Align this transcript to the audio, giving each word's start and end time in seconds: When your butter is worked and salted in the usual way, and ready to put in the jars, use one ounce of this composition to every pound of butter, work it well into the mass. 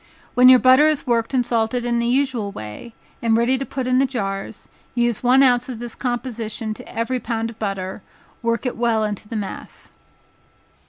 When 0.33 0.49
your 0.49 0.57
butter 0.57 0.87
is 0.87 1.05
worked 1.05 1.31
and 1.31 1.45
salted 1.45 1.85
in 1.85 1.99
the 1.99 2.07
usual 2.07 2.51
way, 2.51 2.95
and 3.21 3.37
ready 3.37 3.55
to 3.59 3.65
put 3.67 3.85
in 3.85 3.99
the 3.99 4.07
jars, 4.07 4.67
use 4.95 5.21
one 5.21 5.43
ounce 5.43 5.69
of 5.69 5.77
this 5.77 5.93
composition 5.93 6.73
to 6.73 6.89
every 6.91 7.19
pound 7.19 7.51
of 7.51 7.59
butter, 7.59 8.01
work 8.41 8.65
it 8.65 8.77
well 8.77 9.03
into 9.03 9.27
the 9.29 9.35
mass. 9.35 9.91